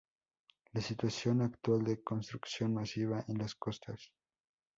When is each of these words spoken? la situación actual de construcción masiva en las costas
la 0.73 0.81
situación 0.81 1.43
actual 1.43 1.83
de 1.83 2.03
construcción 2.03 2.73
masiva 2.73 3.23
en 3.27 3.37
las 3.37 3.53
costas 3.53 4.11